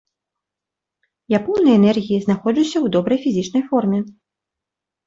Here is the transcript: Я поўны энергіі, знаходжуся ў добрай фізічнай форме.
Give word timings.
Я 1.35 1.39
поўны 1.45 1.69
энергіі, 1.81 2.19
знаходжуся 2.27 2.75
ў 2.81 2.87
добрай 2.99 3.19
фізічнай 3.29 3.63
форме. 3.69 3.99